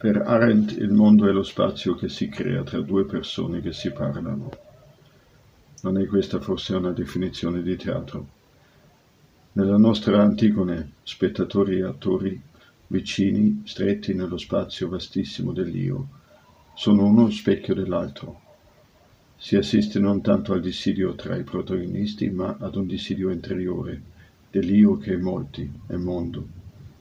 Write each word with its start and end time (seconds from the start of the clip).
Per 0.00 0.16
Arendt 0.16 0.76
il 0.78 0.92
mondo 0.92 1.26
è 1.26 1.32
lo 1.32 1.42
spazio 1.42 1.96
che 1.96 2.08
si 2.08 2.28
crea 2.28 2.62
tra 2.62 2.80
due 2.80 3.04
persone 3.04 3.60
che 3.60 3.72
si 3.72 3.90
parlano. 3.90 4.48
Non 5.82 5.98
è 5.98 6.06
questa 6.06 6.38
forse 6.38 6.76
una 6.76 6.92
definizione 6.92 7.62
di 7.62 7.74
teatro? 7.74 8.28
Nella 9.54 9.76
nostra 9.76 10.22
Antigone, 10.22 10.92
spettatori 11.02 11.78
e 11.78 11.82
attori, 11.82 12.40
vicini, 12.86 13.62
stretti 13.64 14.14
nello 14.14 14.38
spazio 14.38 14.88
vastissimo 14.88 15.50
dell'io, 15.50 16.06
sono 16.76 17.04
uno 17.04 17.28
specchio 17.30 17.74
dell'altro. 17.74 18.40
Si 19.36 19.56
assiste 19.56 19.98
non 19.98 20.20
tanto 20.20 20.52
al 20.52 20.60
dissidio 20.60 21.16
tra 21.16 21.34
i 21.34 21.42
protagonisti, 21.42 22.30
ma 22.30 22.56
ad 22.60 22.76
un 22.76 22.86
dissidio 22.86 23.30
interiore, 23.30 24.00
dell'io 24.48 24.96
che 24.96 25.14
è 25.14 25.16
molti, 25.16 25.68
è 25.88 25.96
mondo, 25.96 26.57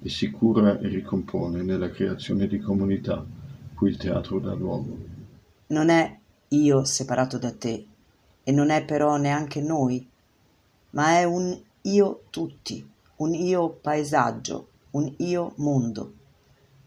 e 0.07 0.09
si 0.09 0.31
cura 0.31 0.79
e 0.79 0.87
ricompone 0.87 1.61
nella 1.63 1.89
creazione 1.89 2.47
di 2.47 2.59
comunità, 2.59 3.25
cui 3.75 3.89
il 3.89 3.97
teatro 3.97 4.39
dà 4.39 4.53
luogo. 4.53 4.97
Non 5.67 5.89
è 5.89 6.17
io 6.47 6.85
separato 6.85 7.37
da 7.37 7.51
te, 7.51 7.85
e 8.41 8.51
non 8.53 8.69
è 8.69 8.85
però 8.85 9.17
neanche 9.17 9.59
noi, 9.59 10.07
ma 10.91 11.19
è 11.19 11.25
un 11.25 11.59
io 11.81 12.21
tutti, 12.29 12.89
un 13.17 13.33
io 13.33 13.69
paesaggio, 13.69 14.69
un 14.91 15.13
io 15.17 15.51
mondo, 15.57 16.13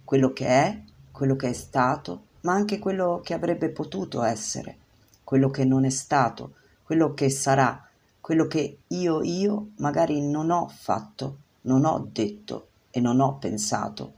quello 0.02 0.32
che 0.32 0.46
è, 0.46 0.80
quello 1.12 1.36
che 1.36 1.50
è 1.50 1.52
stato, 1.52 2.22
ma 2.40 2.54
anche 2.54 2.78
quello 2.78 3.20
che 3.22 3.34
avrebbe 3.34 3.68
potuto 3.68 4.22
essere, 4.22 4.78
quello 5.24 5.50
che 5.50 5.66
non 5.66 5.84
è 5.84 5.90
stato, 5.90 6.54
quello 6.82 7.12
che 7.12 7.28
sarà, 7.28 7.86
quello 8.18 8.46
che 8.46 8.78
io 8.86 9.22
io 9.22 9.72
magari 9.76 10.22
non 10.22 10.50
ho 10.50 10.68
fatto, 10.68 11.36
non 11.62 11.84
ho 11.84 12.08
detto 12.10 12.68
e 12.90 13.00
non 13.00 13.20
ho 13.20 13.38
pensato, 13.38 14.14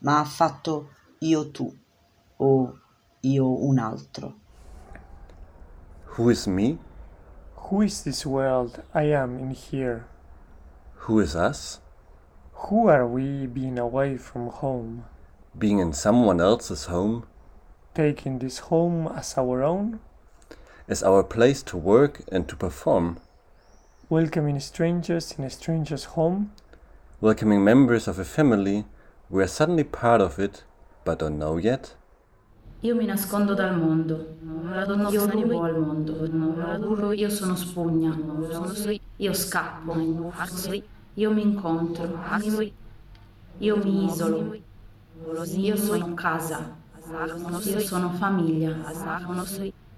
ma 0.00 0.20
ha 0.20 0.24
fatto 0.24 0.90
io 1.20 1.50
tu 1.50 1.72
o 2.36 2.78
io 3.20 3.64
un 3.64 3.78
altro. 3.78 4.34
Who 6.16 6.30
is 6.30 6.46
me? 6.46 6.78
Who 7.70 7.82
is 7.82 8.02
this 8.02 8.26
world 8.26 8.82
I 8.94 9.12
am 9.12 9.38
in 9.38 9.50
here? 9.50 10.06
Who 11.06 11.20
is 11.20 11.34
us? 11.34 11.80
Who 12.68 12.88
are 12.88 13.06
we 13.06 13.46
being 13.46 13.78
away 13.78 14.16
from 14.18 14.48
home? 14.48 15.04
Being 15.58 15.78
in 15.78 15.92
someone 15.92 16.40
else's 16.40 16.86
home? 16.86 17.24
Taking 17.94 18.38
this 18.38 18.58
home 18.70 19.08
as 19.08 19.36
our 19.36 19.62
own? 19.62 20.00
As 20.88 21.02
our 21.02 21.22
place 21.22 21.62
to 21.64 21.76
work 21.76 22.22
and 22.30 22.48
to 22.48 22.56
perform? 22.56 23.18
Welcoming 24.08 24.60
strangers 24.60 25.32
in 25.38 25.44
a 25.44 25.50
stranger's 25.50 26.04
home? 26.04 26.52
Welcoming 27.22 27.62
members 27.62 28.08
of 28.08 28.18
a 28.18 28.24
family 28.24 28.84
we 29.30 29.44
are 29.44 29.46
suddenly 29.46 29.84
part 29.84 30.20
of 30.20 30.40
it 30.40 30.64
but 31.04 31.20
don't 31.20 31.38
know 31.38 31.56
yet? 31.56 31.94
Io 32.82 32.96
mi 32.96 33.06
nascondo 33.06 33.54
dal 33.54 33.78
mondo, 33.78 34.26
io 35.08 35.26
rubo 35.26 35.62
al 35.62 35.78
mondo, 35.78 37.12
io 37.12 37.30
sono 37.30 37.54
spugna, 37.54 38.18
io 39.18 39.32
scappo, 39.34 40.32
io 41.14 41.30
mi 41.30 41.42
incontro, 41.42 42.18
io 43.58 43.76
mi 43.76 44.04
isolo, 44.04 44.56
io 45.44 45.76
sono 45.76 46.14
casa, 46.14 46.76
io 47.62 47.78
sono 47.78 48.10
famiglia, 48.14 48.74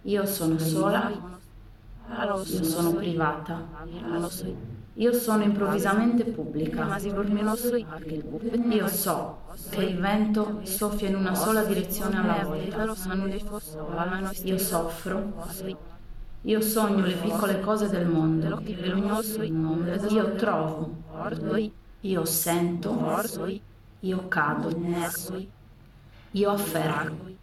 io 0.03 0.27
sono 0.27 0.59
sola, 0.59 1.11
io 2.45 2.45
sono 2.45 2.93
privata, 2.93 3.67
io 4.97 5.13
sono 5.13 5.43
improvvisamente 5.43 6.25
pubblica, 6.25 6.97
io 8.71 8.87
so 8.87 9.39
che 9.71 9.83
il 9.83 9.99
vento 9.99 10.61
soffia 10.63 11.09
in 11.09 11.17
una 11.17 11.35
sola 11.35 11.65
direzione 11.65 12.17
alla 12.19 12.45
volta, 12.45 12.85
io 14.45 14.59
soffro, 14.59 15.33
io 16.43 16.61
sogno 16.61 17.07
le 17.07 17.15
piccole 17.15 17.61
cose 17.61 17.89
del 17.89 18.07
mondo, 18.07 18.63
io 20.09 20.35
trovo, 20.35 20.95
io 22.01 22.25
sento, 22.25 23.23
io 24.01 24.29
cado, 24.29 24.81
io 26.31 26.51
afferro. 26.51 27.43